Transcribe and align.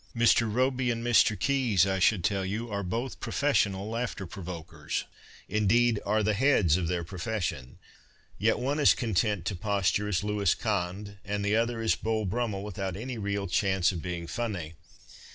Mr. 0.15 0.51
Robey 0.51 0.89
and 0.89 1.05
Mr. 1.05 1.39
Keys, 1.39 1.85
I 1.85 1.99
should 1.99 2.23
tell 2.23 2.43
you, 2.43 2.71
are 2.71 2.81
both 2.81 3.19
professional 3.19 3.87
laughter 3.87 4.25
provokers, 4.25 5.03
indeed 5.47 5.99
are 6.07 6.23
the 6.23 6.33
heads 6.33 6.75
of 6.75 6.87
their 6.87 7.03
profession, 7.03 7.77
yet 8.39 8.57
one 8.57 8.79
is 8.79 8.95
content 8.95 9.45
to 9.45 9.55
posture 9.55 10.07
as 10.07 10.23
Louis 10.23 10.55
Quinze 10.55 11.17
and 11.23 11.45
the 11.45 11.55
other 11.55 11.81
as 11.81 11.93
Beau 11.93 12.25
Brummell 12.25 12.63
with 12.63 12.79
out 12.79 12.97
any 12.97 13.19
real 13.19 13.45
chance 13.45 13.91
of 13.91 14.01
being 14.01 14.25
funny. 14.25 14.73